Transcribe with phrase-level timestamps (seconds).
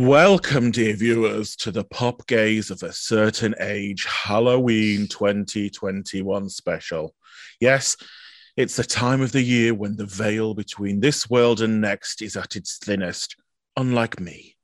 [0.00, 7.14] Welcome, dear viewers, to the Pop Gays of a Certain Age Halloween 2021 special.
[7.60, 7.98] Yes,
[8.56, 12.34] it's the time of the year when the veil between this world and next is
[12.34, 13.36] at its thinnest,
[13.76, 14.56] unlike me.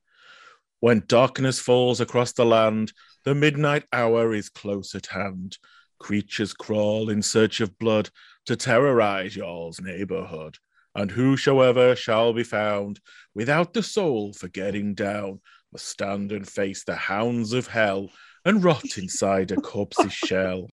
[0.80, 2.94] When darkness falls across the land,
[3.26, 5.58] the midnight hour is close at hand.
[5.98, 8.08] Creatures crawl in search of blood
[8.46, 10.56] to terrorize y'all's neighborhood
[10.96, 12.98] and whosoever shall be found
[13.34, 18.08] without the soul for getting down must stand and face the hounds of hell
[18.46, 20.68] and rot inside a corpse's shell.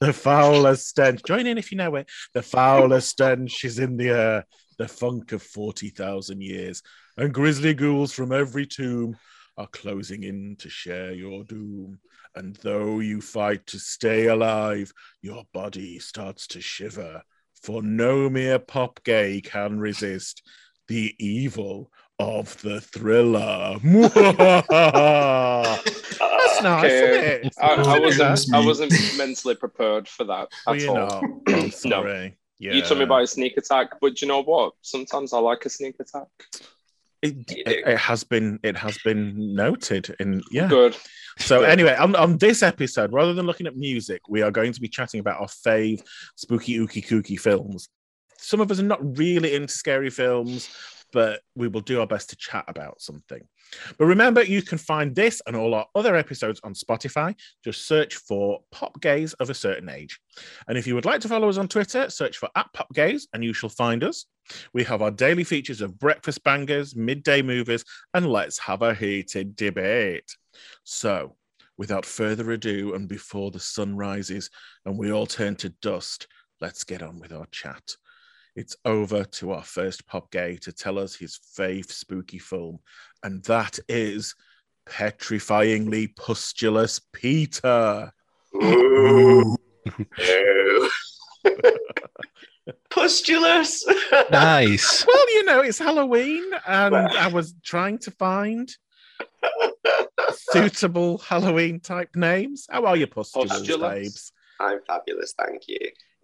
[0.00, 2.10] The foulest stench, join in if you know it.
[2.34, 6.82] The foulest stench is in the air, the funk of 40,000 years,
[7.16, 9.16] and grisly ghouls from every tomb
[9.56, 11.98] are closing in to share your doom.
[12.34, 14.92] And though you fight to stay alive,
[15.22, 17.22] your body starts to shiver
[17.62, 20.42] for no mere pop gay can resist
[20.88, 23.78] the evil of the thriller.
[23.82, 24.16] That's
[26.62, 27.50] nice, Okay.
[27.60, 28.54] I, I wasn't.
[28.54, 31.42] I wasn't mentally prepared for that at you're all.
[31.46, 31.72] not.
[31.72, 32.36] I'm.
[32.58, 32.74] Yeah.
[32.74, 34.74] You told me about a sneak attack, but do you know what?
[34.82, 36.28] Sometimes I like a sneak attack.
[37.22, 40.68] It, it, it has been it has been noted in yeah.
[40.68, 40.96] Good.
[41.38, 41.70] So Good.
[41.70, 44.88] anyway, on, on this episode, rather than looking at music, we are going to be
[44.88, 46.02] chatting about our fave
[46.36, 47.88] spooky ooky kooky films.
[48.38, 50.68] Some of us are not really into scary films,
[51.12, 53.40] but we will do our best to chat about something.
[53.98, 57.34] But remember, you can find this and all our other episodes on Spotify.
[57.64, 60.18] Just search for Pop Gays of a Certain Age.
[60.66, 63.28] And if you would like to follow us on Twitter, search for at Pop Gays
[63.32, 64.26] and you shall find us.
[64.72, 67.84] We have our daily features of breakfast bangers, midday movies,
[68.14, 70.36] and let's have a heated debate.
[70.84, 71.36] So,
[71.76, 74.50] without further ado, and before the sun rises
[74.84, 76.26] and we all turn to dust,
[76.60, 77.96] let's get on with our chat.
[78.54, 82.80] It's over to our first pop gay to tell us his fave spooky film,
[83.22, 84.34] and that is
[84.86, 88.12] Petrifyingly Pustulous Peter.
[88.54, 89.56] Ooh.
[90.18, 90.90] Ew.
[92.90, 93.84] Pustulous.
[94.30, 95.06] Nice.
[95.06, 98.68] Well, you know, it's Halloween, and I was trying to find
[100.52, 102.66] suitable Halloween type names.
[102.70, 103.90] How are you, pustulous, Pustulous.
[104.02, 104.32] babes?
[104.60, 105.78] I'm fabulous, thank you.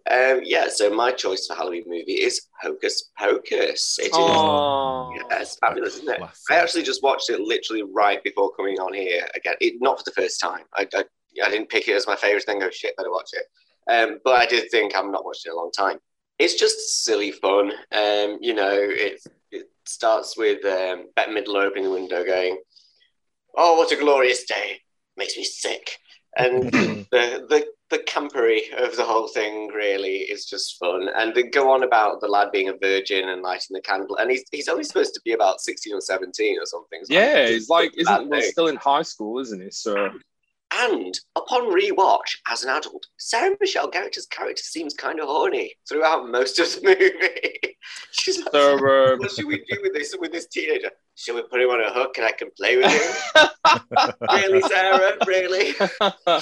[0.09, 3.97] Um, yeah, so my choice for Halloween movie is Hocus Pocus.
[3.99, 6.17] It is Oh, yes, fabulous, isn't it?
[6.17, 6.43] Classic.
[6.49, 9.55] I actually just watched it literally right before coming on here again.
[9.61, 10.61] It, not for the first time.
[10.73, 11.03] I, I,
[11.45, 12.63] I didn't pick it as my favorite thing.
[12.63, 13.45] Oh shit, better watch it.
[13.91, 15.97] Um, but I did think I've not watched it in a long time.
[16.39, 17.71] It's just silly fun.
[17.91, 22.57] Um, you know, it it starts with um, Bette Midler opening the window, going,
[23.55, 24.81] "Oh, what a glorious day!
[25.17, 25.97] Makes me sick."
[26.37, 31.09] And the the the campery of the whole thing really is just fun.
[31.15, 34.31] And they go on about the lad being a virgin and lighting the candle, and
[34.31, 37.01] he's he's only supposed to be about sixteen or seventeen or something.
[37.03, 37.47] So yeah.
[37.47, 39.71] He's like, isn't well, still in high school, isn't he?
[39.71, 40.09] So
[40.71, 46.29] And upon rewatch as an adult, Sarah Michelle Gellar's character seems kind of horny throughout
[46.29, 47.77] most of the movie.
[48.11, 50.91] She's like, So, uh, what should we do with this with this teenager?
[51.15, 53.49] Should we put him on a hook and I can play with him?
[54.31, 55.17] really, Sarah?
[55.25, 55.69] Really?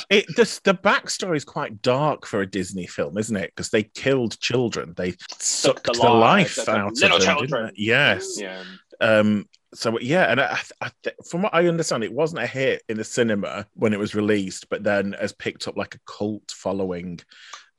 [0.09, 3.53] It the, the backstory is quite dark for a Disney film, isn't it?
[3.55, 7.37] Because they killed children, they sucked the the, life life out of out little them,
[7.37, 7.71] children.
[7.75, 8.39] Yes.
[8.39, 8.63] yeah.
[8.99, 9.47] Um.
[9.73, 10.91] So yeah, and I, I,
[11.29, 14.69] from what I understand, it wasn't a hit in the cinema when it was released,
[14.69, 17.19] but then has picked up like a cult following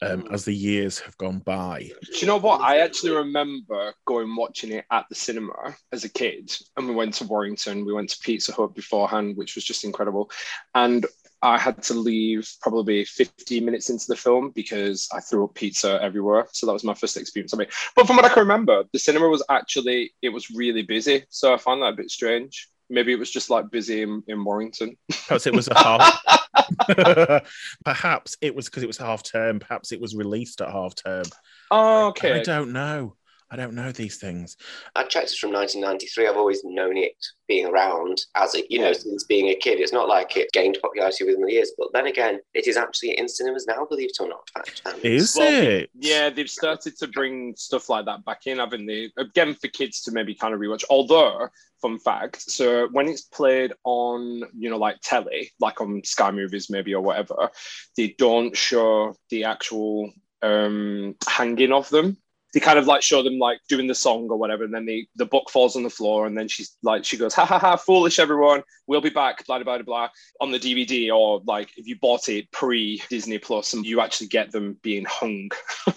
[0.03, 1.91] um, as the years have gone by.
[2.03, 2.61] Do you know what?
[2.61, 7.15] I actually remember going watching it at the cinema as a kid, and we went
[7.15, 7.85] to Warrington.
[7.85, 10.31] We went to Pizza Hut beforehand, which was just incredible.
[10.75, 11.07] And
[11.43, 15.99] I had to leave probably 15 minutes into the film because I threw up pizza
[16.03, 16.49] everywhere.
[16.53, 17.73] So that was my first experience of it.
[17.95, 21.25] But from what I can remember, the cinema was actually it was really busy.
[21.29, 22.69] So I found that a bit strange.
[22.91, 24.97] Maybe it was just like busy in, in Warrington.
[25.27, 27.45] Perhaps it was a half.
[27.85, 29.61] perhaps it was because it was half term.
[29.61, 31.25] Perhaps it was released at half term.
[31.71, 32.41] Oh, okay.
[32.41, 33.15] I don't know.
[33.51, 34.57] I don't know these things.
[34.95, 36.27] I checked it from 1993.
[36.27, 37.15] I've always known it
[37.47, 39.81] being around as a, you know, since being a kid.
[39.81, 43.19] It's not like it gained popularity within the years, but then again, it is actually
[43.19, 44.51] in cinemas now, believe it or not.
[44.51, 44.83] Fact.
[44.85, 45.91] And Is Well, it?
[45.95, 49.11] Yeah, they've started to bring stuff like that back in, haven't they?
[49.17, 50.85] Again, for kids to maybe kind of rewatch.
[50.91, 51.49] Although,
[51.81, 56.69] fun fact, so when it's played on, you know, like telly, like on Sky Movies
[56.69, 57.49] maybe or whatever,
[57.97, 60.13] they don't show the actual
[60.43, 62.19] um hanging of them.
[62.55, 65.07] They kind of like show them like doing the song or whatever, and then the
[65.17, 67.77] the book falls on the floor, and then she's like, she goes, ha ha ha,
[67.77, 70.09] foolish everyone, we'll be back, blah blah blah blah,
[70.41, 74.29] on the DVD, or like if you bought it pre Disney Plus, and you actually
[74.29, 75.51] get them being hung.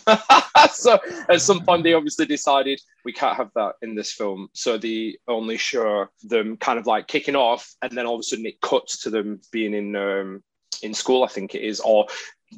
[0.72, 1.00] so
[1.30, 5.18] at some point, they obviously decided we can't have that in this film, so they
[5.28, 8.60] only show them kind of like kicking off, and then all of a sudden it
[8.62, 10.44] cuts to them being in um,
[10.84, 12.08] in school, I think it is, or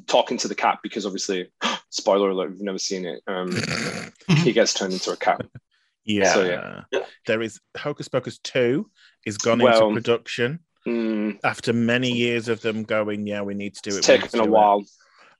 [0.06, 1.50] talking to the cat because obviously,
[1.90, 3.56] spoiler alert, if you've never seen it, um,
[4.38, 5.40] he gets turned into a cat.
[6.06, 6.34] Yeah.
[6.34, 6.44] So,
[6.92, 7.00] yeah.
[7.26, 8.90] There is Hocus Pocus 2
[9.24, 13.74] is gone Well, into production Mm, after many years of them going, yeah, we need
[13.76, 13.98] to do it.
[14.00, 14.84] it's we need to taken a while.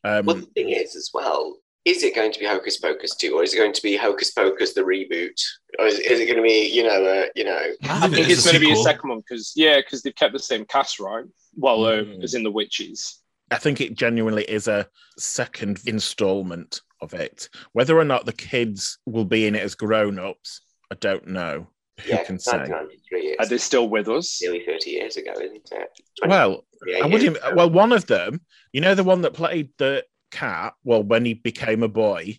[0.02, 3.34] Um, Well, the thing is, as well, is it going to be Hocus Pocus 2
[3.34, 5.38] or is it going to be Hocus Pocus the reboot?
[5.78, 8.42] Or is, is it going to be, you know, uh, you know, I think it's
[8.44, 11.26] going to be a second one because yeah, because they've kept the same cast, right?
[11.56, 12.22] Well, um, Mm.
[12.24, 13.20] as in the witches.
[13.50, 14.88] I think it genuinely is a
[15.18, 17.48] second installment of it.
[17.72, 21.68] Whether or not the kids will be in it as grown ups, I don't know.
[22.00, 22.58] Who yeah, can say?
[22.58, 24.40] 1993 Are they still with us?
[24.42, 25.88] nearly 30 years ago, isn't it?
[26.26, 26.64] Well,
[27.02, 27.36] I wouldn't.
[27.36, 27.52] ago.
[27.54, 28.40] well, one of them,
[28.72, 32.38] you know, the one that played the cat, well, when he became a boy,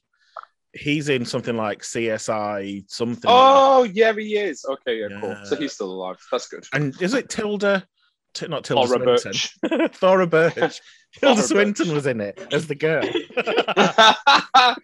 [0.73, 3.31] he's in something like CSI something.
[3.33, 4.65] Oh yeah, he is.
[4.65, 5.37] Okay, yeah, cool.
[5.45, 6.17] So he's still alive.
[6.31, 6.65] That's good.
[6.73, 7.87] And is it Tilda?
[8.35, 9.49] T- not Tilda Laura Swinton.
[9.79, 9.91] Birch.
[9.95, 10.81] Thora Birch.
[11.19, 13.03] Tilda Swinton was in it as the girl.
[13.37, 14.75] I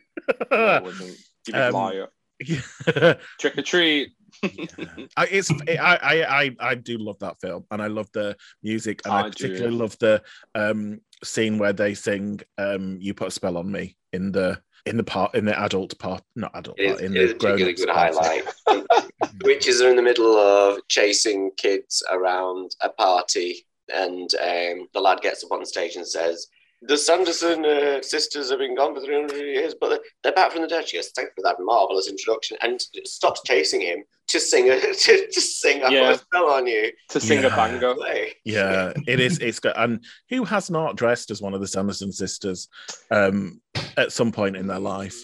[0.83, 1.01] wouldn't.
[1.47, 2.07] You big Um, liar.
[3.39, 4.11] Trick or treat.
[4.43, 9.01] I, it's I, I I I do love that film, and I love the music,
[9.05, 9.29] and I, I do.
[9.31, 10.23] particularly love the
[10.55, 14.97] um scene where they sing um "You Put a Spell on Me" in the in
[14.97, 17.75] the part in the adult part, not adult It is, part, in the particularly grown
[17.75, 18.43] good highlight.
[19.43, 25.21] Witches are in the middle of chasing kids around a party, and um, the lad
[25.21, 26.47] gets up on stage and says,
[26.81, 30.61] "The Sanderson uh, sisters have been gone for 300 years, but they're- they're back from
[30.61, 34.39] the dead." She goes, "Thank you for that marvelous introduction," and stops chasing him to
[34.39, 36.11] sing a to, to sing "I Yeah.
[36.11, 37.47] Put a Spell on You." To sing Yeah.
[37.53, 37.95] a banger.
[37.95, 38.33] Play.
[38.45, 39.39] Yeah, it is.
[39.41, 39.73] It's good.
[39.75, 42.67] And who has not dressed as one of the Sanderson sisters
[43.11, 43.61] um,
[43.97, 45.23] at some point in their life?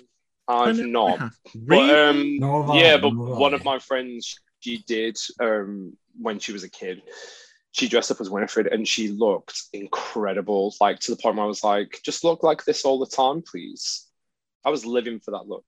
[0.50, 1.20] I've not.
[1.20, 1.32] have.
[1.56, 1.92] But, Really?
[1.94, 5.98] um, Nor have I, yeah, but nor have one of my friends, she did um,
[6.22, 7.02] when she was a kid.
[7.78, 10.74] She dressed up as Winifred and she looked incredible.
[10.82, 13.44] Like to the point where I was like, just look like this all the time,
[13.44, 14.08] please.
[14.66, 15.66] I was living for that look.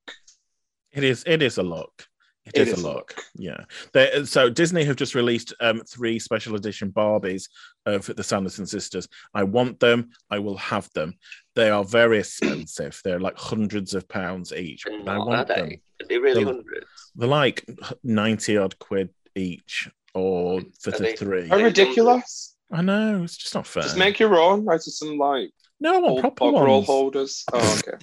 [0.92, 1.24] It is.
[1.28, 2.08] It is a look.
[2.46, 3.16] It it is, is a a look.
[3.36, 3.64] Yeah.
[3.94, 7.44] They, so Disney have just released um, three special edition Barbies
[7.86, 9.08] of the Sanderson sisters.
[9.36, 10.10] I want them.
[10.32, 11.14] I will have them.
[11.56, 13.00] They are very expensive.
[13.04, 14.88] They're like hundreds of pounds each.
[14.88, 15.70] And but I not, are want them.
[15.70, 15.82] they?
[16.04, 16.88] Are they really They're- hundreds?
[17.16, 17.66] They're like
[18.04, 21.50] ninety odd quid each, or for Are the three.
[21.50, 22.56] Are ridiculous.
[22.72, 23.84] I know it's just not fair.
[23.84, 24.66] Just make your own.
[24.66, 27.44] Right to some like no, I want old proper bog roll holders.
[27.54, 27.98] Oh, okay.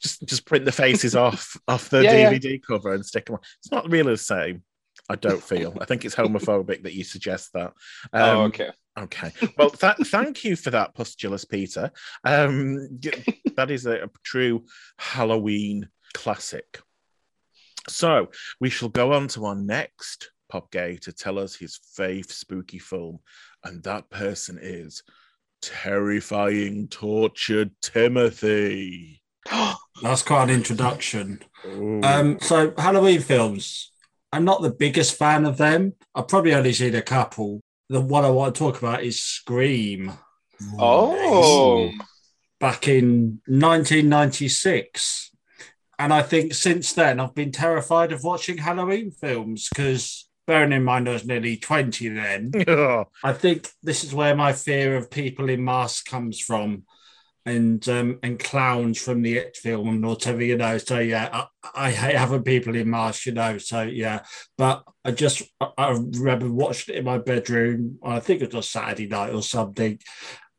[0.00, 2.32] just just print the faces off off the Yeah, yeah.
[2.32, 3.40] DVD cover and stick them on.
[3.58, 4.62] It's not really the same.
[5.08, 5.76] I don't feel.
[5.80, 7.72] I think it's homophobic that you suggest that.
[8.12, 8.70] Um, oh, okay.
[8.98, 9.32] Okay.
[9.56, 11.90] Well, th- thank you for that, Pustulous Peter.
[12.24, 13.00] Um,
[13.56, 14.64] that is a, a true
[14.98, 16.80] Halloween classic.
[17.88, 18.28] So
[18.60, 22.78] we shall go on to our next pop gay to tell us his fave spooky
[22.78, 23.18] film,
[23.64, 25.02] and that person is
[25.62, 29.22] terrifying tortured Timothy.
[30.02, 31.40] That's quite an introduction.
[31.66, 32.02] Ooh.
[32.02, 33.92] Um, so Halloween films,
[34.30, 35.94] I'm not the biggest fan of them.
[36.14, 37.62] I've probably only seen a couple.
[37.88, 40.12] The one I want to talk about is Scream.
[40.78, 41.90] Oh,
[42.60, 45.30] back in 1996.
[45.98, 50.84] And I think since then I've been terrified of watching Halloween films because, bearing in
[50.84, 52.52] mind I was nearly 20 then,
[53.24, 56.84] I think this is where my fear of people in masks comes from.
[57.44, 60.78] And um, and clowns from the It film and whatever, you know.
[60.78, 61.28] So yeah,
[61.64, 63.58] I, I hate having people in masks, you know.
[63.58, 64.20] So yeah,
[64.56, 67.98] but I just I, I remember watching it in my bedroom.
[68.00, 69.98] I think it was Saturday night or something,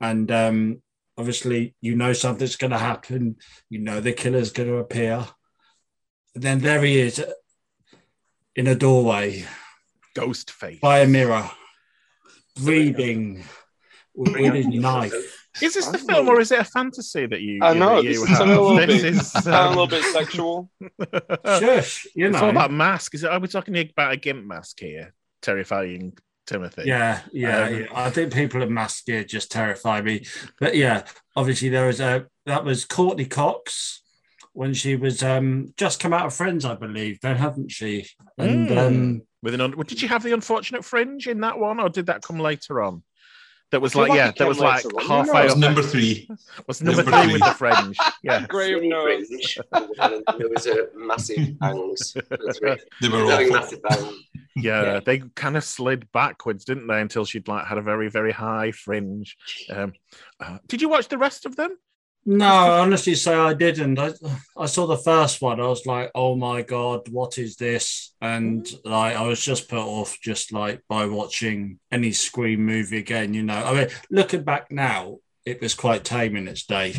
[0.02, 0.82] and um,
[1.18, 3.38] obviously you know something's going to happen.
[3.70, 5.26] You know the killer's going to appear.
[6.36, 7.24] And then there he is
[8.58, 9.46] in a doorway
[10.14, 10.80] ghost face.
[10.82, 11.50] by a mirror,
[12.62, 13.44] breathing
[14.16, 15.14] with, with his knife.
[15.62, 17.60] Is this the film or is it a fantasy that you?
[17.62, 18.42] I know, that this you is have?
[18.42, 20.70] a little This bit- is, a um, little bit sexual.
[21.46, 22.50] Shush, you It's all know.
[22.50, 23.14] about mask.
[23.14, 23.30] Is it?
[23.30, 25.14] Are we talking about a gimp mask here?
[25.44, 26.18] Terrifying
[26.48, 26.84] Timothy.
[26.86, 27.86] Yeah, yeah, Um, yeah.
[27.94, 30.26] I think people in mask here just terrify me.
[30.60, 31.04] But yeah,
[31.36, 34.02] obviously there was a that was Courteney Cox
[34.54, 38.08] when she was um just come out of Friends, I believe, then hadn't she?
[38.40, 38.78] And Mm.
[38.78, 42.08] um With an un- did you have the unfortunate fringe in that one, or did
[42.08, 43.04] that come later on?
[43.74, 45.46] that was like like yeah, that was like later on, halfway know.
[45.46, 46.30] Was number three.
[46.68, 47.98] Was number, number three with the fringe?
[48.22, 48.46] Yeah.
[48.46, 49.58] Grave Skinny nose.
[50.00, 52.16] fringe, there was a massive bangs.
[53.02, 53.52] They were Having awful.
[53.52, 54.14] massive bangs.
[54.56, 55.00] yeah, Yeah.
[55.04, 57.02] They kind of slid backwards, didn't they?
[57.02, 59.36] Until she'd like had a very very high fringe.
[59.72, 59.94] Um,
[60.40, 61.76] uh, did you watch the rest of them?
[62.26, 64.00] No, I honestly say I didn't.
[64.00, 64.14] I,
[64.58, 65.60] I saw the first one.
[65.60, 68.14] I was like, oh my God, what is this?
[68.22, 68.90] And mm-hmm.
[68.90, 73.44] like, I was just put off just like by watching any Scream movie again, you
[73.44, 73.56] know.
[73.56, 76.96] I mean, looking back now, it was quite tame in its day.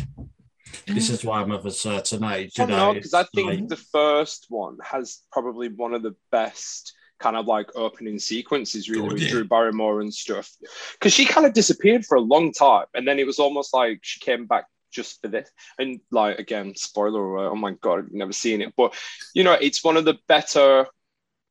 [0.85, 2.93] This is why I'm of a certain age, you know.
[2.93, 7.47] because I think like- the first one has probably one of the best kind of
[7.47, 9.29] like opening sequences, really, with.
[9.29, 10.51] Drew Barrymore and stuff.
[10.93, 13.99] Because she kind of disappeared for a long time, and then it was almost like
[14.01, 14.65] she came back
[14.95, 15.49] just for this.
[15.77, 17.51] And like again, spoiler alert!
[17.51, 18.93] Oh my god, I've never seen it, but
[19.33, 20.87] you know, it's one of the better.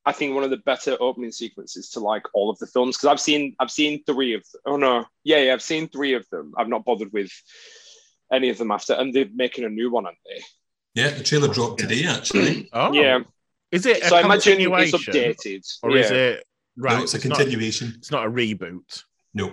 [0.07, 3.09] I think one of the better opening sequences to like all of the films because
[3.09, 4.61] I've seen I've seen three of them.
[4.67, 6.53] Oh no, yeah, yeah, I've seen three of them.
[6.59, 7.31] I've not bothered with
[8.33, 10.43] any of them after, and they're making a new one, aren't they?
[11.01, 12.69] Yeah, the trailer dropped today, actually.
[12.73, 13.21] Oh, Yeah.
[13.73, 15.79] Is it a so I imagine it's continuation, updated.
[15.83, 16.01] or yeah.
[16.05, 16.45] is it
[16.77, 16.97] right?
[16.99, 17.95] no, it's a not- continuation.
[17.97, 19.03] it's not a reboot.
[19.35, 19.53] No,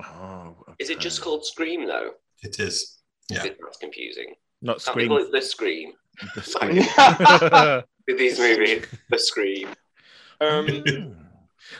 [0.00, 2.12] Oh, Is it just called Scream though?
[2.42, 2.98] it is.
[3.28, 3.42] Yeah.
[3.44, 4.34] That's confusing.
[4.60, 5.08] not Can't Scream?
[5.08, 5.92] call it the Scream
[6.34, 6.76] The Scream.
[8.08, 8.84] with these movies?
[9.10, 9.68] The Scream.
[10.40, 10.66] Um,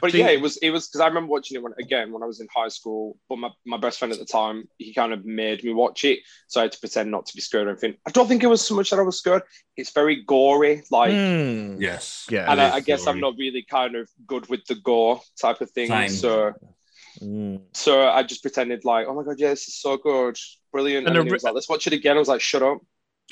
[0.01, 2.23] but The- yeah, it was it was because I remember watching it when again when
[2.23, 3.19] I was in high school.
[3.29, 6.21] But my, my best friend at the time, he kind of made me watch it,
[6.47, 7.97] so I had to pretend not to be scared or anything.
[8.07, 9.43] I don't think it was so much that I was scared.
[9.77, 11.81] It's very gory, like, Mm.
[11.81, 12.27] yes.
[12.31, 12.51] Yeah.
[12.51, 15.71] and I, I guess I'm not really kind of good with the gore type of
[15.73, 15.89] thing.
[15.89, 16.09] Same.
[16.09, 16.53] So
[17.21, 17.61] Mm.
[17.75, 20.39] so I just pretended like, oh my god, yeah, this is so good,
[20.73, 21.07] brilliant.
[21.07, 22.17] And And, then he was like, let's watch it again.
[22.17, 22.79] I was like, shut up.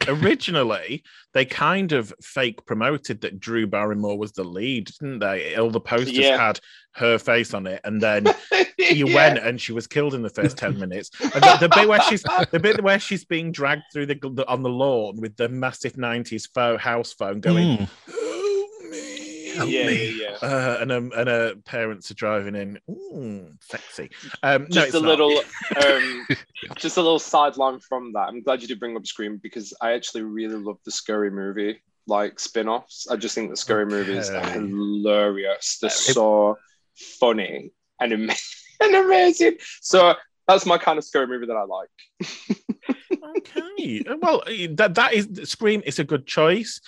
[0.08, 1.02] Originally,
[1.34, 5.56] they kind of fake promoted that Drew Barrymore was the lead, didn't they?
[5.56, 6.38] All the posters Yeah.
[6.38, 6.60] had
[6.94, 8.24] her face on it, and then
[8.78, 9.14] you Yeah.
[9.14, 12.00] went and she was killed in the first 10 minutes and the, the bit where
[12.02, 15.48] she's the bit where she's being dragged through the, the on the lawn with the
[15.48, 17.88] massive 90s phone, house phone going Mm.
[19.60, 20.20] Help Yeah, me.
[20.20, 20.48] yeah, yeah.
[20.48, 22.78] Uh, and um, and uh, parents are driving in.
[22.90, 24.10] Ooh, sexy.
[24.42, 25.08] Um no, just it's a not.
[25.08, 25.38] little
[25.84, 26.26] um
[26.76, 28.28] just a little sideline from that.
[28.28, 31.82] I'm glad you did bring up scream because i actually really love the scary movie
[32.06, 33.06] like spin-offs.
[33.08, 34.52] I just think the scary movies are Okay.
[34.52, 35.78] hilarious.
[35.80, 36.58] They're It- so
[37.18, 38.34] funny and, ama-
[38.80, 39.56] and amazing.
[39.80, 40.14] So
[40.48, 41.88] that's my kind of scary movie that i like.
[43.38, 44.02] Okay.
[44.20, 44.42] Well
[44.76, 46.80] that that is scream is a good choice.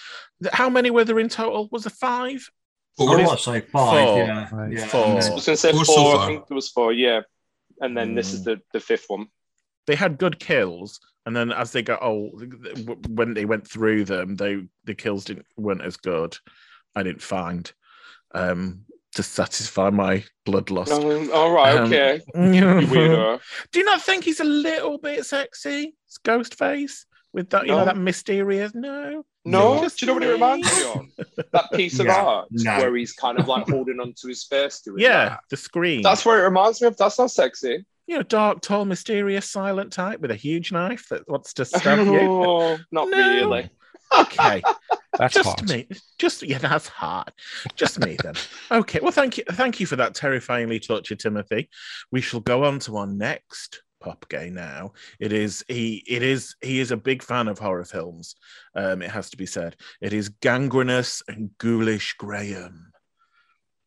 [0.52, 1.68] How many were there in total?
[1.70, 2.48] Was there five
[2.96, 3.08] Four.
[3.16, 3.70] want to say five.
[4.08, 4.18] Four.
[4.18, 4.72] Yeah, Right.
[4.72, 4.86] yeah.
[4.86, 5.04] Four.
[5.06, 7.20] i was going to say Four four, so i think there was four yeah
[7.80, 8.44] and then this is Mm.
[8.44, 9.26] the the fifth one
[9.86, 12.42] they had good kills and then as they got old
[13.08, 16.36] when they went through them they the kills didn't weren't as good
[16.94, 17.72] i didn't find
[18.34, 18.84] um
[19.14, 23.38] to satisfy my bloodlust Um, all right Um, okay you
[23.72, 27.72] do you not think he's a little bit sexy it's ghost face with that you
[27.72, 31.06] know that mysterious no No, Just do you know what it reminds me of?
[31.52, 32.78] That piece of No, art no.
[32.78, 35.40] where he's kind of like holding onto his face doing yeah that.
[35.50, 36.96] the screen That's where it reminds me of.
[36.96, 37.84] That's not sexy.
[38.06, 42.06] you know dark tall mysterious silent type with a huge knife that wants to stab
[42.06, 43.16] you Oh, not No.
[43.18, 43.70] really.
[44.18, 44.62] okay
[45.18, 45.68] That's just hot.
[45.68, 45.86] me
[46.18, 47.32] just yeah that's hard
[47.76, 48.34] just me then
[48.70, 51.68] okay well thank you thank you for that terrifyingly tortured timothy
[52.10, 56.54] we shall go on to our next pop gay now it is he it is
[56.60, 58.34] he is a big fan of horror films
[58.74, 62.92] um it has to be said it is gangrenous and ghoulish graham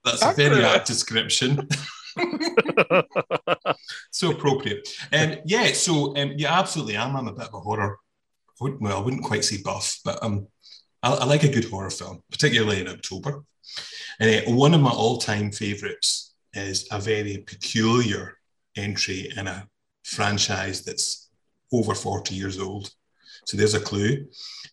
[0.05, 0.75] That's a very Accurate.
[0.75, 1.67] apt description.
[4.12, 4.88] so appropriate.
[5.12, 7.15] Um, yeah, so um, yeah, absolutely I'm.
[7.15, 7.98] I'm a bit of a horror.
[8.50, 10.48] I wouldn't, well, I wouldn't quite say buff, but um,
[11.03, 13.43] I, I like a good horror film, particularly in October.
[14.19, 18.38] And uh, one of my all-time favourites is a very peculiar
[18.77, 19.67] entry in a
[20.05, 21.29] franchise that's
[21.74, 22.91] over 40 years old.
[23.45, 24.27] So there's a clue.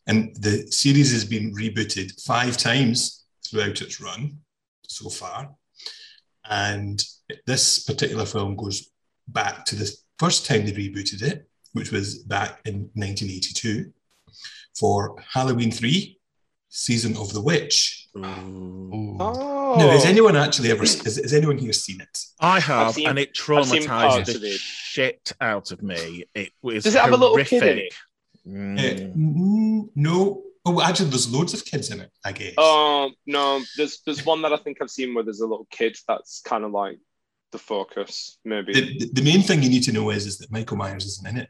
[0.07, 4.39] And the series has been rebooted five times throughout its run
[4.87, 5.51] so far.
[6.49, 7.03] And
[7.47, 8.91] this particular film goes
[9.29, 13.93] back to the first time they rebooted it, which was back in 1982
[14.79, 16.19] for Halloween 3,
[16.69, 18.02] Season of the Witch.
[18.17, 18.25] Ooh.
[18.25, 19.17] Ooh.
[19.21, 19.77] Oh.
[19.79, 22.19] Now, has anyone actually ever, has, has anyone here seen it?
[22.41, 24.61] I have, seen- and it I've traumatized the it.
[24.61, 26.25] shit out of me.
[26.35, 27.93] It was Does it have a little kid in horrific.
[28.45, 28.49] it?
[28.49, 29.87] Mm.
[29.87, 30.43] Uh, no.
[30.65, 32.57] Oh, well, actually, there's loads of kids in it, I guess.
[32.59, 35.97] Um, no, there's there's one that I think I've seen where there's a little kid
[36.07, 36.99] that's kind of like
[37.51, 38.73] the focus, maybe.
[38.73, 41.27] the, the- the main thing you need to know is, is that Michael Myers isn't
[41.29, 41.49] in it.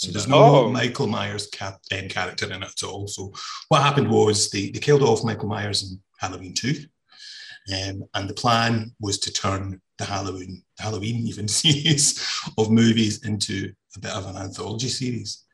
[0.00, 0.70] So there's no Oh.
[0.70, 3.06] Michael Myers cap, um, character in it at all.
[3.06, 3.34] So
[3.68, 6.86] what happened was they, they killed off Michael Myers in Halloween 2.
[7.70, 12.18] Um, and the plan was to turn the Halloween, the Halloween even series
[12.56, 15.44] of movies into a bit of an anthology series.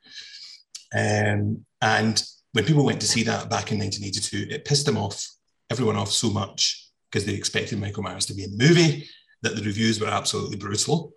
[0.97, 2.23] Um, and
[2.53, 5.29] when people went to see that back in 1982, it pissed them off,
[5.71, 9.09] everyone off so much because they expected Michael Myers to be in the movie
[9.43, 11.15] that the reviews were absolutely brutal.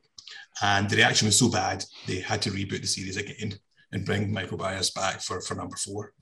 [0.61, 3.57] And the reaction was so bad, they had to reboot the series again
[3.91, 6.13] and bring Michael Myers back for, for number four.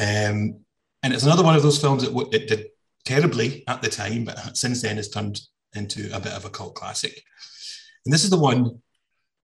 [0.00, 0.60] Um,
[1.02, 2.66] and it's another one of those films that w- it did
[3.04, 5.40] terribly at the time, but since then has turned
[5.74, 7.22] into a bit of a cult classic.
[8.04, 8.82] And this is the one,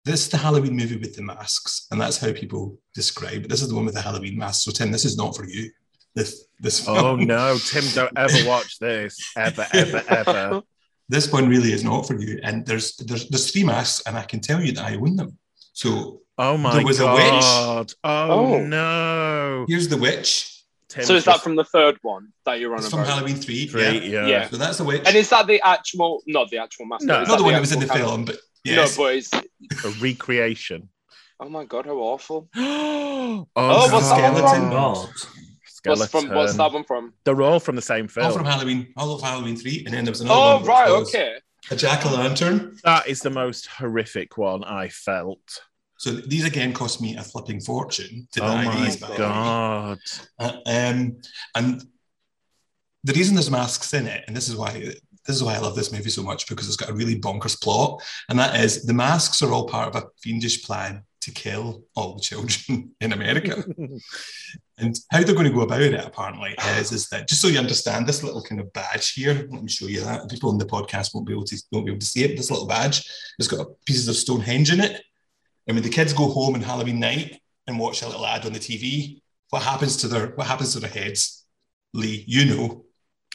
[0.05, 3.49] this is the Halloween movie with the masks, and that's how people describe it.
[3.49, 4.63] This is the one with the Halloween masks.
[4.63, 5.69] So Tim, this is not for you.
[6.15, 6.97] This this film.
[6.97, 9.17] Oh no, Tim, don't ever watch this.
[9.37, 10.61] Ever, ever, ever.
[11.09, 12.39] This one really is not for you.
[12.43, 15.37] And there's there's there's three masks, and I can tell you that I own them.
[15.73, 17.41] So Oh my There was a witch.
[17.41, 17.91] god.
[18.03, 18.65] Oh, Oh.
[18.65, 19.65] no.
[19.67, 20.55] here's the witch.
[20.87, 23.03] Tim's So is that from the third one that you're on It's from?
[23.05, 23.67] Halloween three.
[23.67, 23.91] three, Yeah.
[23.91, 24.27] yeah.
[24.27, 24.49] Yeah.
[24.49, 25.03] So that's the witch.
[25.05, 27.05] And is that the actual, not the actual mask.
[27.05, 27.23] No.
[27.25, 28.97] not the one that was in the kind film, but yes.
[28.97, 29.31] No, but it's,
[29.85, 30.89] A recreation.
[31.41, 32.47] oh my god, how awful.
[32.55, 34.69] oh, Oh, what's that one
[35.79, 35.99] Skeleton.
[35.99, 37.13] What's, from, what's that one from?
[37.23, 38.25] They're all from the same film.
[38.27, 40.61] all from Halloween, all of Halloween three, and then there was another Oh, one.
[40.61, 41.35] which right, okay.
[41.71, 42.77] A jack o' lantern.
[42.83, 45.61] that is the most horrific one I felt.
[45.97, 48.95] So these again cost me a flipping fortune to Oh buy my these.
[48.97, 49.99] by the god.
[50.39, 51.17] Uh, um,
[51.55, 51.83] and
[53.03, 54.71] the reason there's masks in it, and this is why
[55.25, 57.61] this is why I love this movie so much because it's got a really bonkers
[57.61, 61.83] plot, and that is the masks are all part of a fiendish plan to kill
[61.95, 63.63] all the children in America.
[64.77, 67.59] and how they're going to go about it, apparently, is, is that just so you
[67.59, 69.33] understand this little kind of badge here.
[69.33, 70.29] Let me show you that.
[70.29, 72.37] People on the podcast won't be able to won't be able to see it.
[72.37, 75.01] This little badge has got pieces of Stonehenge in it.
[75.67, 78.53] And when the kids go home on Halloween night and watch a little ad on
[78.53, 81.45] the TV, what happens to their what happens to their heads?
[81.93, 82.85] Lee, you know.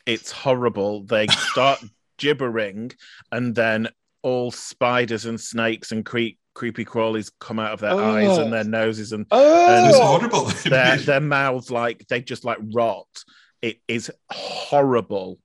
[0.07, 1.05] it's horrible.
[1.05, 1.83] They start
[2.19, 2.93] gibbering,
[3.33, 3.89] and then
[4.23, 8.15] all spiders and snakes and creep, creepy crawlies come out of their Oh.
[8.15, 10.45] eyes and their noses and Oh, It's horrible.
[10.71, 13.07] their their mouths like they just like rot.
[13.61, 15.39] It is horrible,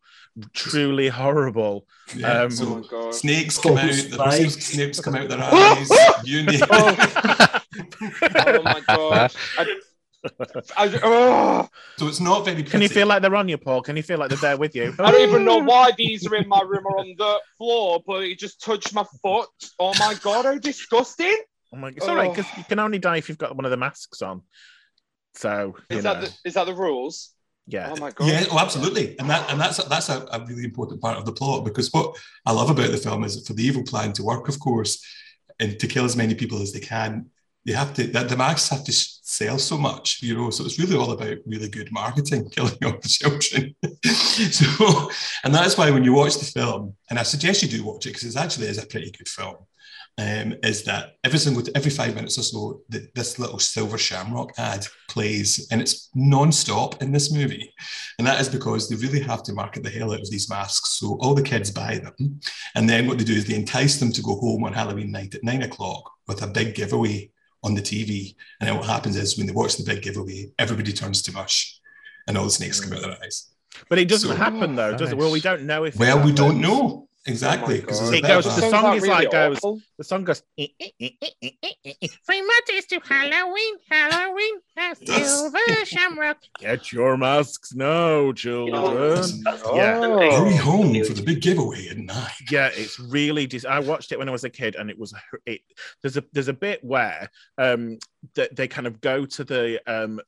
[0.54, 1.88] truly horrible.
[2.16, 5.90] Yeah, um, so oh snakes come Oh, out, the snakes come out their eyes.
[6.24, 6.68] you name it.
[6.72, 9.32] Oh my god.
[9.58, 9.80] I,
[10.78, 13.82] I, oh, So it's not very Can you feel like they're on you, Paul?
[13.82, 14.94] Can you feel like they're there with you?
[15.00, 18.24] I don't even know why these are in my room or on the floor, but
[18.24, 19.48] it just touched my foot.
[19.80, 21.38] Oh my god, how disgusting!
[21.74, 22.34] Oh my, it's all right Oh.
[22.34, 24.42] because you can only die if you've got one of the masks on.
[25.36, 27.32] So Is know, that the, is that the rules?
[27.68, 27.92] yeah.
[27.92, 28.28] Oh my god.
[28.28, 31.32] Yeah, oh, absolutely, and that and that's that's a, a really important part of the
[31.32, 34.50] plot because what I love about the film is for the evil plan to work,
[34.50, 35.02] of course,
[35.60, 37.28] and to kill as many people as they can,
[37.66, 40.50] they have to that the masks have to s- sell so much, you know.
[40.50, 43.76] So it's really all about really good marketing, killing all the children.
[44.52, 45.10] so,
[45.44, 48.10] and that's why when you watch the film, and I suggest you do watch it
[48.10, 49.58] because it actually is a pretty good film.
[50.18, 54.50] Um, is that every single every five minutes or so, th this little silver shamrock
[54.58, 57.68] ad plays, and it's non-stop in this movie.
[58.18, 60.90] And that is because they really have to market the hell out of these masks.
[61.00, 62.18] So all the kids buy them.
[62.76, 65.36] And then what they do is they entice them to go home on Halloween night
[65.36, 67.32] at nine o'clock with a big giveaway
[67.64, 68.36] on the TV.
[68.60, 71.78] And then what happens is when they watch the big giveaway, everybody turns to mush
[72.28, 73.48] and all the snakes come out of their eyes.
[73.90, 75.18] But it doesn't So- happen though, does it?
[75.18, 75.96] Well, we don't know if.
[75.98, 77.76] Well, we don't know exactly.
[77.80, 78.12] Oh my 'cause God.
[78.12, 79.60] there's a It goes the song is really like goes-
[79.98, 80.44] The song goes.
[80.58, 84.56] Eh, eh, eh, Three months to Halloween, Halloween,
[85.06, 86.38] silver shamrock.
[86.60, 89.44] Get your masks now, children.
[89.48, 89.76] Oh.
[89.76, 90.00] Yeah.
[90.00, 92.30] Hurry home for the big giveaway at nine.
[92.50, 93.46] Yeah, it's really.
[93.48, 95.14] Dis- I watched it when I was a kid, and it was.
[95.46, 95.62] It
[96.02, 97.98] there's a there's a bit where um
[98.36, 100.22] that they kind of go to the um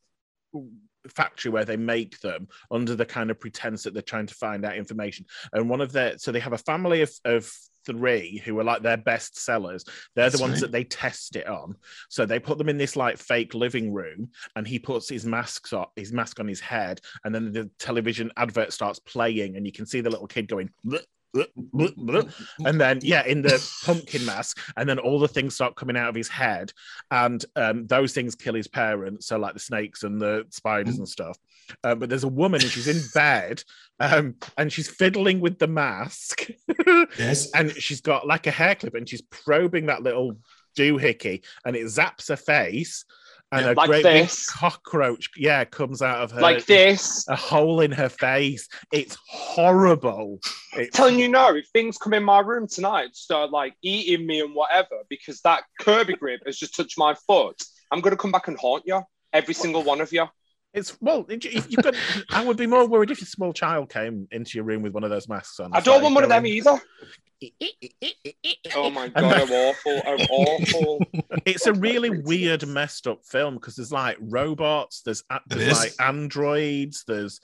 [1.09, 4.65] factory where they make them under the kind of pretense that they're trying to find
[4.65, 5.25] out information.
[5.53, 7.51] And one of their so they have a family of of
[7.85, 9.83] three who are like their best sellers.
[10.15, 10.61] They're That's the ones right.
[10.61, 11.75] that they test it on.
[12.09, 15.73] So they put them in this like fake living room, and he puts his masks
[15.73, 19.71] on his mask on his head, and then the television advert starts playing, and you
[19.71, 20.69] can see the little kid going.
[20.85, 21.05] "Bleh, bleh, bleh, bleh."
[22.65, 26.09] And then, yeah, in the pumpkin mask, and then all the things start coming out
[26.09, 26.71] of his head,
[27.09, 29.27] and um, those things kill his parents.
[29.27, 31.37] So, like the snakes and the spiders and stuff.
[31.83, 33.63] Uh, but there's a woman, and she's in bed,
[33.99, 36.49] um, and she's fiddling with the mask,
[37.17, 37.49] Yes.
[37.51, 40.37] and she's got like a hair clip, and she's probing that little
[40.77, 43.05] doohickey, and it zaps her face,
[43.51, 44.45] and a like great this.
[44.45, 47.27] big cockroach, yeah, comes out of her Like this.
[47.27, 48.67] a hole in her face.
[48.91, 50.39] It's horrible.
[50.73, 54.39] It's telling you no, if things come in my room tonight, start like eating me
[54.41, 57.61] and whatever, because that Kirby grip has just touched my foot,
[57.91, 59.01] I'm gonna come back and haunt you,
[59.33, 60.25] every single one of you.
[60.73, 61.97] It's well, if you could.
[62.29, 65.03] I would be more worried if a small child came into your room with one
[65.03, 65.71] of those masks on.
[65.73, 66.79] I don't want one of them either.
[68.75, 70.01] Oh my god, I'm awful.
[70.05, 71.05] I'm awful.
[71.45, 77.03] it's a really weird, messed up film because there's like robots, there's, there's like androids,
[77.07, 77.39] there's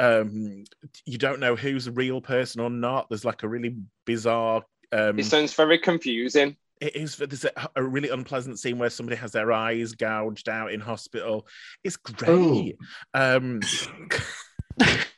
[0.00, 0.64] um
[1.06, 3.08] you don't know who's a real person or not.
[3.08, 3.76] There's like a really
[4.06, 6.56] bizarre um It sounds very confusing.
[6.80, 10.72] it is there's a, a really unpleasant scene where somebody has their eyes gouged out
[10.72, 11.46] in hospital.
[11.84, 12.76] It's great.
[13.12, 13.60] Um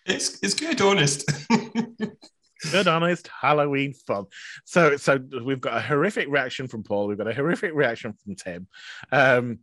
[0.08, 1.28] It's it's good, honest.
[2.72, 4.24] good honest halloween fun.
[4.64, 7.06] So so we've got a horrific reaction from paul.
[7.06, 8.66] We've got a horrific reaction from tim.
[9.12, 9.58] Um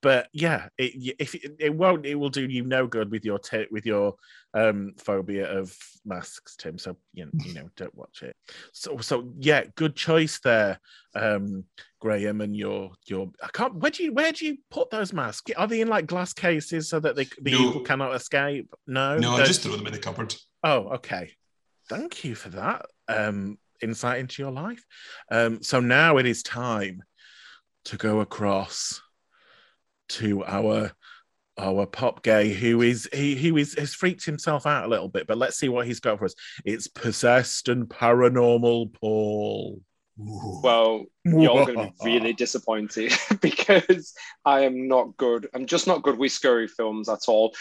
[0.00, 3.40] but yeah it if it, it won't it will do you no good with your
[3.40, 4.14] t- with your
[4.54, 6.78] um phobia of masks tim.
[6.78, 8.36] So you know, you know don't watch it.
[8.72, 10.78] So so yeah good choice there
[11.16, 11.64] um
[12.00, 15.50] graham and your your i can't where do you where do you put those masks?
[15.56, 17.58] Are they in like glass cases so that they the No.
[17.68, 18.72] evil cannot escape?
[18.86, 19.18] No?
[19.18, 20.32] No, I just throw them in the cupboard.
[20.62, 21.32] Oh, okay.
[21.88, 24.84] Thank you for that um, insight into your life.
[25.30, 27.02] Um, so now it is time
[27.86, 29.00] to go across
[30.10, 30.92] to our
[31.58, 35.26] our pop gay who is he who is has freaked himself out a little bit,
[35.26, 36.34] but let's see what he's got for us.
[36.64, 39.80] It's possessed and paranormal Paul.
[40.18, 45.48] Well, you're going to be really disappointed because I am not good.
[45.54, 47.54] I'm just not good with scary films at all.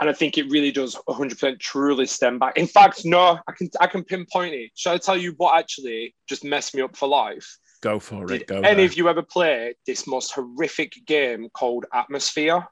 [0.00, 2.56] And I think it really does 100% truly stem back.
[2.58, 4.70] In fact, no, I can I can pinpoint it.
[4.74, 7.56] Shall I tell you what actually just messed me up for life?
[7.82, 8.28] Go for it.
[8.28, 8.84] Did Go any there.
[8.84, 12.66] of you ever play this most horrific game called Atmosfear,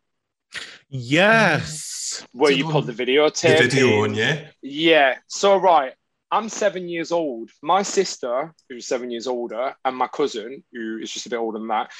[0.88, 2.26] Yes.
[2.32, 3.58] Where it you the put the videotape?
[3.58, 4.10] the video in?
[4.10, 4.48] on, yeah.
[4.62, 5.16] Yeah.
[5.28, 5.92] So right,
[6.30, 7.50] I'm seven years old.
[7.62, 11.58] My sister, who's seven years older, and my cousin, who is just a bit older
[11.58, 11.90] than that,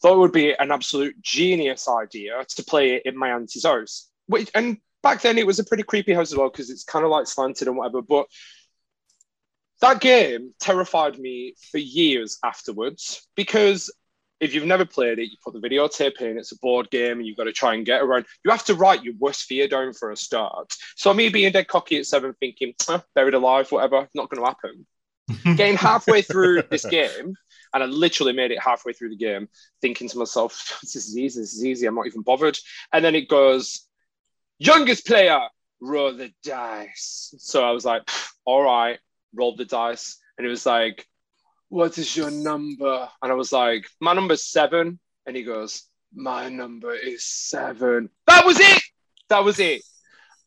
[0.00, 4.08] thought it would be an absolute genius idea to play it in my auntie's house.
[4.32, 7.04] Which, and back then it was a pretty creepy house as well because it's kind
[7.04, 8.02] of like slanted and whatever.
[8.02, 8.26] But
[9.80, 13.90] that game terrified me for years afterwards because
[14.40, 17.26] if you've never played it, you put the videotape in, it's a board game, and
[17.26, 18.26] you've got to try and get around.
[18.44, 20.74] You have to write your worst fear down for a start.
[20.96, 24.48] So, me being dead cocky at seven, thinking, "Eh, buried alive, whatever, not going to
[24.48, 24.86] happen.
[25.56, 27.36] Getting halfway through this game,
[27.72, 29.48] and I literally made it halfway through the game,
[29.80, 32.58] thinking to myself, this is easy, this is easy, I'm not even bothered.
[32.92, 33.86] And then it goes,
[34.62, 35.40] youngest player,
[35.80, 37.34] roll the dice.
[37.38, 38.08] So I was like,
[38.44, 38.98] all right,
[39.34, 40.18] roll the dice.
[40.38, 41.06] And it was like,
[41.68, 43.08] what is your number?
[43.22, 44.98] And I was like, my number's seven.
[45.26, 45.82] And he goes,
[46.14, 48.10] my number is seven.
[48.26, 48.82] That was it.
[49.28, 49.82] That was it.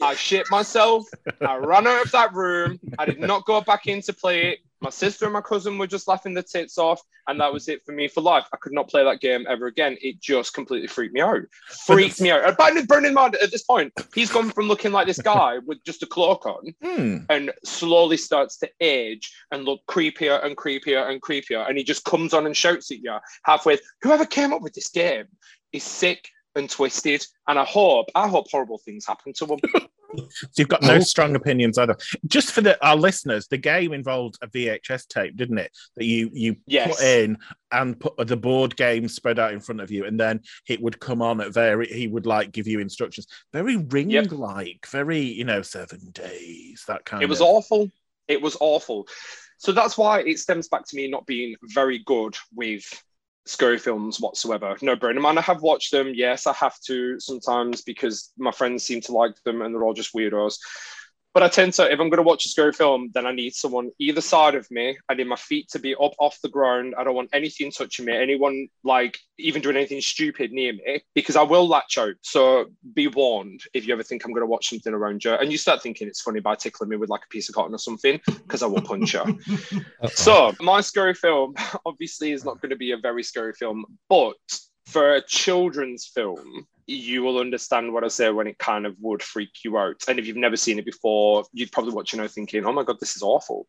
[0.01, 1.05] I shit myself.
[1.41, 2.79] I ran out of that room.
[2.99, 4.59] I did not go back in to play it.
[4.81, 7.83] My sister and my cousin were just laughing their tits off, and that was it
[7.85, 8.45] for me for life.
[8.53, 9.97] I could not play that game ever again.
[10.01, 11.41] It just completely freaked me out.
[11.85, 12.45] Freaked me out.
[12.45, 15.57] And But bearing in mind, at this point, he's gone from looking like this guy
[15.65, 17.17] with just a cloak on Hmm.
[17.29, 21.67] and slowly starts to age and look creepier and creepier and creepier.
[21.67, 23.79] And he just comes on and shouts at you halfway.
[24.01, 25.25] Whoever came up with this game
[25.71, 27.25] is sick and twisted.
[27.47, 29.59] And I hope, I hope horrible things happen to him.
[30.17, 31.97] So you've got no strong opinions either.
[32.27, 35.71] Just for the our listeners, the game involved a VHS tape, didn't it?
[35.95, 36.95] That you you Yes.
[36.97, 37.37] put in
[37.71, 40.99] and put the board game spread out in front of you, and then it would
[40.99, 41.87] come on at very.
[41.87, 47.05] He would like give you instructions, very ring like, very you know seven days that
[47.05, 47.23] kind.
[47.23, 47.47] It was of.
[47.47, 47.91] awful.
[48.27, 49.07] It was awful.
[49.57, 52.83] So that's why it stems back to me not being very good with
[53.45, 54.75] scary films whatsoever.
[54.81, 56.11] No, in mind, I have watched them.
[56.13, 59.93] Yes, I have to sometimes because my friends seem to like them and they're all
[59.93, 60.57] just weirdos.
[61.35, 63.53] But I tend to, if I'm going to watch a scary film, then I need
[63.53, 64.97] someone either side of me.
[65.09, 66.95] I need my feet to be up off the ground.
[66.97, 71.35] I don't want anything touching me, anyone like even doing anything stupid near me, because
[71.35, 72.15] I will latch out.
[72.21, 75.51] So be warned if you ever think I'm going to watch something around you and
[75.51, 77.79] you start thinking it's funny by tickling me with like a piece of cotton or
[77.79, 79.39] something, because I will punch you.
[80.13, 84.37] So my scary film obviously is not going to be a very scary film, but
[84.85, 89.23] for a children's film, you will understand what I say when it kind of would
[89.23, 90.03] freak you out.
[90.07, 92.83] And if you've never seen it before, you'd probably watch it now thinking, "Oh my
[92.83, 93.67] god, this is awful."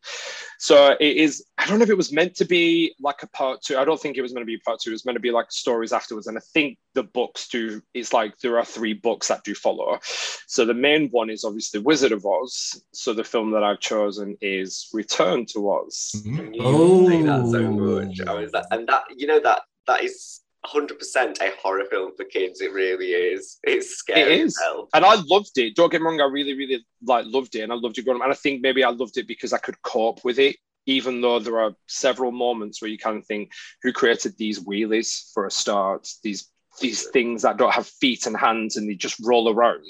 [0.58, 1.44] So it is.
[1.58, 3.78] I don't know if it was meant to be like a part two.
[3.78, 4.90] I don't think it was meant to be a part two.
[4.90, 6.26] It was meant to be like stories afterwards.
[6.26, 7.80] And I think the books do.
[7.94, 9.98] It's like there are three books that do follow.
[10.46, 12.82] So the main one is obviously Wizard of Oz.
[12.92, 16.12] So the film that I've chosen is Return to Oz.
[16.26, 16.54] Mhm.
[16.54, 17.70] You say that so Oh.
[17.70, 18.20] much.
[18.26, 22.24] I was that, and that you know that that is 100% a horror film for
[22.24, 22.60] kids.
[22.60, 23.58] It really is.
[23.62, 24.58] It's scary It is.
[24.62, 24.88] hell.
[24.94, 25.74] and I loved it.
[25.76, 28.20] Don't get me wrong, I really, really like loved it, and I loved it growing
[28.20, 28.24] up.
[28.24, 31.38] And I think maybe I loved it because I could cope with it, even though
[31.38, 33.50] there are several moments where you kind of think,
[33.82, 36.08] who created these wheelies for a start?
[36.22, 36.50] These
[36.80, 39.82] these things that don't have feet and hands and they just roll around,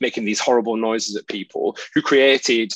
[0.00, 1.76] making these horrible noises at people.
[1.94, 2.72] Who created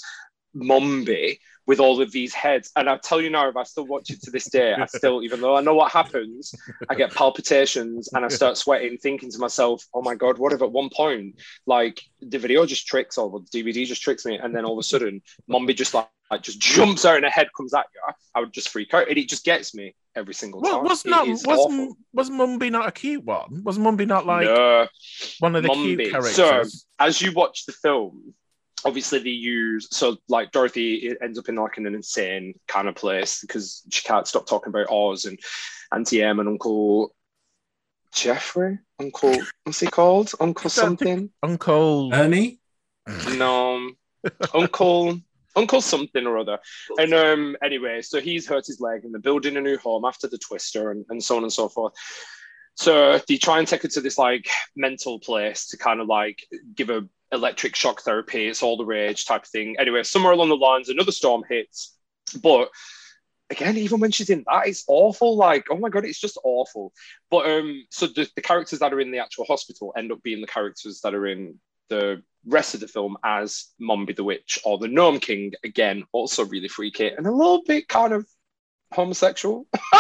[0.56, 2.70] Mombi, with all of these heads.
[2.76, 5.22] And I tell you now, if I still watch it to this day, I still,
[5.22, 6.54] even though I know what happens,
[6.88, 10.62] I get palpitations and I start sweating, thinking to myself, oh my God, what if
[10.62, 14.54] at one point, like the video just tricks or the DVD just tricks me, and
[14.54, 17.48] then all of a sudden, Mombi just like, like just jumps out and a head
[17.56, 18.00] comes at you,
[18.34, 19.08] I would just freak out.
[19.08, 20.72] And it just gets me every single time.
[20.72, 21.96] Well, was It not is was awful.
[22.12, 23.62] was Mombi not a cute one?
[23.64, 24.88] Was Mombi not like No.
[25.40, 25.96] one of the Mombi.
[25.98, 26.34] cute characters?
[26.34, 26.64] So,
[26.98, 28.34] as you watch the film,
[28.86, 32.94] obviously they use so like Dorothy it ends up in like an insane kind of
[32.94, 35.38] place because she can't stop talking about Oz and
[35.92, 37.14] Auntie Em and Uncle
[38.14, 38.78] Jeffrey.
[38.98, 40.32] Uncle, what's he called?
[40.40, 41.30] Uncle something?
[41.42, 42.58] Uncle Ernie?
[43.36, 43.90] No,
[44.54, 45.20] Uncle.
[45.54, 46.58] Uncle something or other.
[46.98, 50.28] And um, anyway, so he's hurt his leg and they're building a new home after
[50.28, 51.94] the twister and, and so on and so forth.
[52.74, 56.42] So they try and take her to this like mental place to kind of like
[56.74, 58.46] give her electric shock therapy.
[58.46, 59.76] It's all the rage type of thing.
[59.78, 61.96] Anyway, somewhere along the lines, another storm hits.
[62.42, 62.70] But
[63.50, 65.36] again, even when she's in that, it's awful.
[65.36, 66.92] Like, oh my god, it's just awful.
[67.30, 70.40] But um, so the, the characters that are in the actual hospital end up being
[70.40, 71.58] the characters that are in
[71.88, 75.52] the rest of the film as Mombi the Witch or the Gnome King.
[75.64, 78.26] Again, also really freaky and a little bit kind of
[78.92, 79.66] homosexual.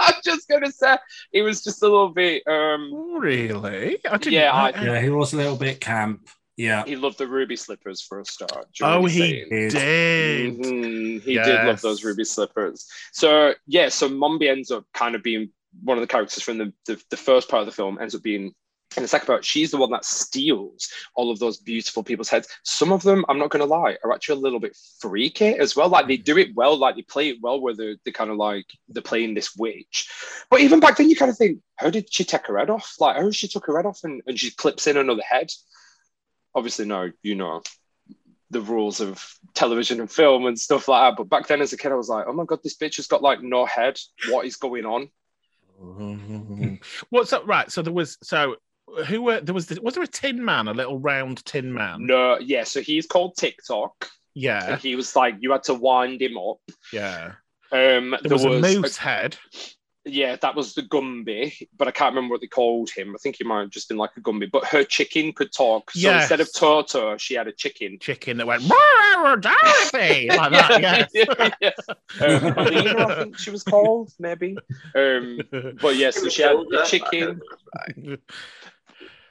[0.00, 0.96] I'm just gonna say
[1.32, 2.42] it was just a little bit.
[2.46, 3.98] Um, really?
[4.08, 4.32] I didn't.
[4.32, 6.28] Yeah, I- Yeah, he was a little bit camp.
[6.58, 6.84] Yeah.
[6.84, 8.66] he loved the ruby slippers for a start.
[8.82, 9.44] Oh, he.
[9.48, 9.70] Did.
[9.70, 10.58] did.
[10.58, 12.86] Mhm, He did love those ruby slippers.
[13.12, 15.50] So yeah, so Mombi ends up kind of being
[15.84, 18.22] one of the characters from the, the, the first part of the film, ends up
[18.22, 18.54] being
[18.96, 22.48] in the second part, she's the one that steals all of those beautiful people's heads.
[22.64, 25.88] Some of them, I'm not gonna lie, are actually a little bit freaky as well.
[25.88, 28.36] Like they do it well, like they play it well where they're, they're kind of
[28.38, 30.08] like they're playing this witch.
[30.50, 32.94] But even back then you kind of think, how did she take her head off?
[32.98, 35.50] Like how she took her head off and, and she clips in another head?
[36.58, 37.62] Obviously, no, you know
[38.50, 39.22] the rules of
[39.54, 41.16] television and film and stuff like that.
[41.16, 43.06] But back then, as a kid, I was like, oh my god, this bitch has
[43.06, 43.98] got like no head.
[44.30, 45.10] What is going on?
[47.10, 47.46] What's up?
[47.46, 47.70] Right.
[47.70, 48.56] So there was so
[49.06, 52.06] who were there was the, was there a Tin Man, a little round Tin Man?
[52.06, 52.64] No, yeah.
[52.64, 54.10] So he's called TikTok.
[54.34, 56.58] Yeah, he was like, you had to wind him up.
[56.92, 57.32] yeah.
[57.70, 59.36] Um, There was, a moose head.
[60.04, 63.14] Yeah, that was the Gumby, but I can't remember what they called him.
[63.14, 64.50] I think he might have just been like a Gumby.
[64.50, 65.90] But her chicken could talk.
[65.90, 66.22] So Yes.
[66.22, 67.98] instead of Toto, she had a chicken.
[68.00, 70.78] Chicken that went "Roar, Dorothy like that.
[70.80, 71.10] Yes.
[71.12, 71.70] yeah, yeah.
[72.26, 74.56] Um, Alina, I think she was called, maybe.
[74.94, 75.40] Um,
[75.80, 77.40] but yeah, so she had the chicken.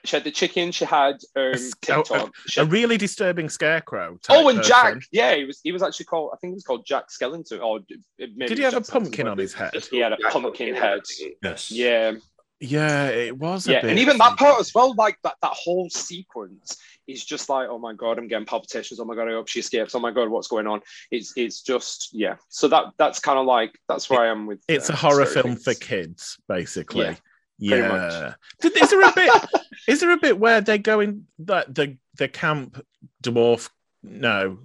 [0.07, 0.71] She had the chicken.
[0.71, 2.35] She had um, A sc- oh, TikTok.
[2.47, 4.17] She a really disturbing scarecrow.
[4.23, 4.69] type oh, and person.
[4.69, 5.03] Jack.
[5.11, 5.59] Yeah, he was.
[5.63, 6.31] He was actually called.
[6.33, 7.61] I think he was called Jack Skellington.
[7.61, 7.79] Or
[8.17, 9.73] maybe Did he have a Jack Skellington, pumpkin on his head?
[9.91, 11.01] He had a pumpkin head.
[11.43, 11.71] Yes.
[11.71, 12.13] Yeah,
[12.61, 13.67] Yeah, it was.
[13.67, 14.95] A yeah, bit and even that part as well.
[14.95, 18.99] Like that, that whole sequence is just like, oh my god, I'm getting palpitations.
[18.99, 19.93] Oh my god, I hope she escapes.
[19.93, 20.81] Oh my god, what's going on?
[21.11, 22.35] It's it's just yeah.
[22.47, 24.61] So that that's kind of like that's where I am with.
[24.69, 27.17] It's uh, a horror scary film for kids, basically.
[27.59, 28.33] Yeah, pretty Yeah.
[28.61, 29.31] Did, is there a bit?
[29.87, 32.83] is there a bit where they go in that the the camp
[33.23, 33.69] dwarf?
[34.03, 34.59] No,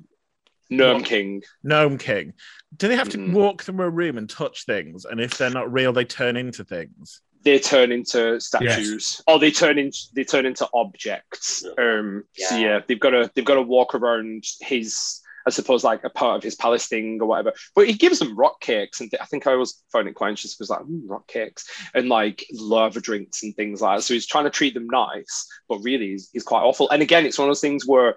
[0.71, 1.05] Gnome What?
[1.07, 1.43] King.
[1.63, 2.35] gnome king.
[2.77, 3.33] Do they have to Mhm.
[3.33, 5.05] walk through a room and touch things?
[5.05, 7.21] And if they're not real, they turn into things.
[7.43, 11.65] They turn into statues, or they turn into they turn into objects.
[11.79, 12.61] Um, So Yeah.
[12.61, 15.21] yeah, they've got to they've got to walk around his.
[15.47, 18.37] I suppose like a part of his palace thing or whatever, but he gives them
[18.37, 21.27] rock cakes, and I think I always found it quite interesting because like "Mm, rock
[21.29, 24.03] cakes and like lava drinks and things like that.
[24.03, 26.91] So he's trying to treat them nice, but really he's, he's quite awful.
[26.91, 28.17] And again, it's one of those things where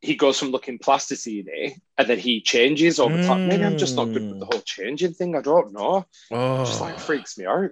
[0.00, 1.46] he goes from looking plasticine
[1.98, 3.38] and then he changes over time.
[3.44, 5.36] Maybe I'm just not good with the whole changing thing.
[5.36, 6.06] I don't know.
[6.30, 7.70] Oh, It just like freaks me out.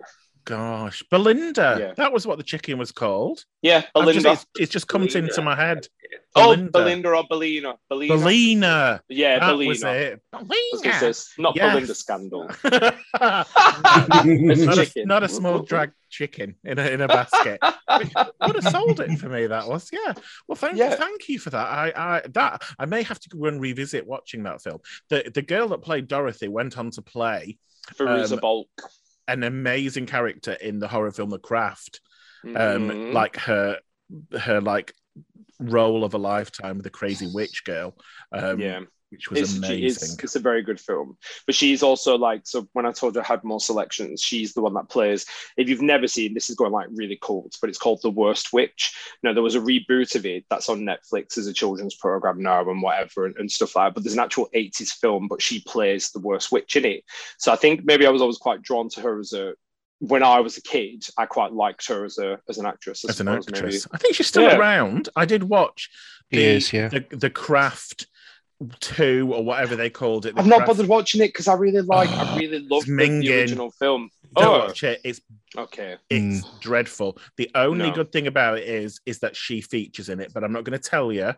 [0.51, 1.77] Gosh, Belinda.
[1.79, 1.95] Yeah.
[1.97, 3.45] That was what the chicken was called.
[3.63, 4.33] Yeah, I've just- Belinda.
[4.33, 5.29] it's, it's just come Belinda.
[5.29, 5.87] into my head.
[6.35, 6.71] oh, Belinda.
[6.73, 7.77] Belinda or Belina.
[7.89, 8.09] Belina.
[8.09, 9.01] Belina.
[9.09, 9.69] Yeah, That Belina.
[9.69, 10.21] was it.
[10.33, 11.15] I was gonna Belina.
[11.15, 11.73] say, not Yes.
[11.73, 12.51] Belinda scandal.
[13.21, 17.61] not, a, not a small drag chicken in a, in a basket.
[18.47, 19.47] would have sold it for me.
[19.47, 20.15] That was yeah.
[20.49, 20.97] Well, thank Yeah.
[20.97, 21.67] thank you for that.
[21.69, 24.79] I, I that I may have to go and revisit watching that film.
[25.11, 27.57] The the girl that played Dorothy went on to play
[27.95, 28.69] Fairuza Um, Balk.
[29.31, 32.01] An amazing character in the horror film The Craft.
[32.45, 33.12] Um, Mhm.
[33.12, 33.79] like her
[34.38, 34.93] her like
[35.59, 37.95] role of a lifetime with the crazy witch girl.
[38.33, 38.81] Um, yeah.
[39.11, 39.85] Which was it's, amazing.
[39.85, 41.16] It's, it's a very good film.
[41.46, 44.62] But she's also like, so when I told you I had more selections, she's the
[44.62, 45.27] one that plays.
[45.57, 48.53] If you've never seen, this is going like really cold, but it's called The Worst
[48.53, 48.94] Witch.
[49.23, 52.68] Now, there was a reboot of it that's on Netflix as a children's program now
[52.70, 53.94] and whatever and, and stuff like that.
[53.94, 57.05] But there's an actual 80s film, but she plays the worst witch in it.
[57.38, 59.55] So I think maybe I was always quite drawn to her as a.
[60.03, 63.05] When I was a kid, I quite liked her as a as an actress.
[63.05, 63.59] I as an suppose, maybe.
[63.59, 63.87] actress.
[63.92, 64.57] I think she's still Yeah.
[64.57, 65.11] around.
[65.14, 65.90] I did watch
[66.31, 66.88] He the, is, yeah.
[66.88, 68.07] the the craft
[68.81, 70.35] two or whatever they called it.
[70.35, 72.92] the I've not craft- bothered watching it because I really like, I really love the,
[73.33, 74.11] original film.
[74.37, 75.01] Don't Oh, watch it.
[75.03, 75.20] It's
[75.57, 75.96] okay.
[76.11, 76.61] it's mm.
[76.61, 77.18] dreadful.
[77.37, 77.94] The only No.
[77.94, 80.79] good thing about it is is that she features in it, but I'm not going
[80.79, 81.35] to tell you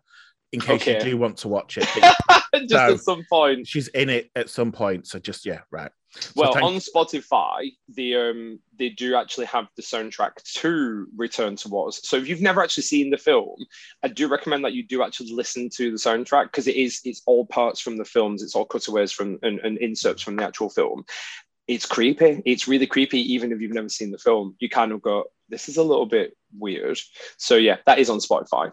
[0.53, 1.89] in case you do want to watch it.
[2.69, 2.93] Just No.
[2.95, 3.67] at some point.
[3.67, 5.91] she's in it at some point, so just yeah, right.
[6.15, 11.57] So Well, thank- on Spotify, the um they do actually have the soundtrack to Return
[11.57, 12.07] to Oz.
[12.07, 13.57] So if you've never actually seen the film,
[14.03, 17.23] I do recommend that you do actually listen to the soundtrack because it is it's
[17.27, 20.69] all parts from the films, it's all cutaways from and, and inserts from the actual
[20.69, 21.05] film.
[21.69, 22.43] It's creepy.
[22.45, 24.57] It's really creepy, even if you've never seen the film.
[24.59, 26.99] You kind of go, "This is a little bit weird."
[27.39, 28.73] So yeah, that is on Spotify.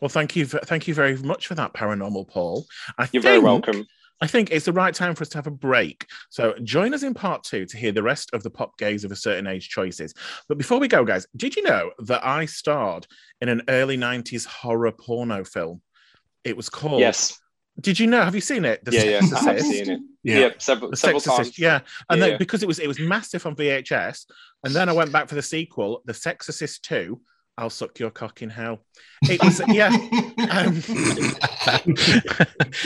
[0.00, 2.66] well, thank you, thank you very much for that, paranormal Paul.
[2.96, 3.86] I You're very welcome.
[4.20, 6.06] I think it's the right time for us to have a break.
[6.28, 9.12] So join us in part two to hear the rest of the Pop Gays of
[9.12, 10.12] a certain age choices.
[10.48, 13.06] But before we go, guys, did you know that I starred
[13.40, 15.82] in an early 90s horror porno film?
[16.44, 17.00] It was called.
[17.00, 17.38] Yes.
[17.80, 18.22] Did you know?
[18.22, 18.84] Have you seen it?
[18.84, 19.20] The Yeah, yeah.
[19.36, 20.00] I have seen it.
[20.24, 20.38] Yeah.
[20.38, 21.56] Yeah, several, The several times.
[21.56, 21.80] yeah.
[22.10, 22.36] And Yeah, then yeah.
[22.38, 24.24] because it was it was massive on VHS,
[24.64, 27.20] and then I went back for the sequel, The Sexorcist 2,
[27.58, 28.84] I'll suck your cock in hell.
[29.22, 29.90] It was yeah.
[30.38, 30.76] Um,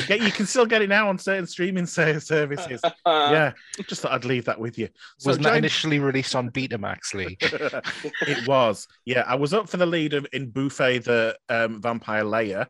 [0.08, 2.80] yeah, you can still get it now on certain streaming services.
[3.06, 3.52] Yeah,
[3.86, 4.88] just thought I'd leave that with you.
[5.18, 7.36] So Wasn't that join- initially released on Betamax, Lee?
[7.40, 8.88] it was.
[9.04, 12.66] Yeah, I was up for the lead of in Buffet the um, Vampire Layer,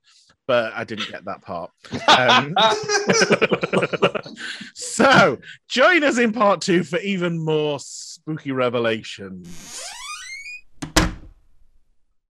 [0.48, 1.70] but I didn't get that part.
[2.08, 2.54] Um,
[4.74, 5.38] so
[5.68, 9.82] join us in part two for even more spooky revelations.